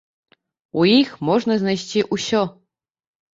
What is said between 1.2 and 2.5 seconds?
можна знайсці ўсё.